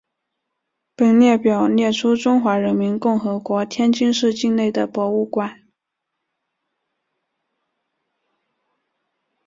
[0.95, 5.67] 本列表列出中华人民共和国天津市境内的博物馆。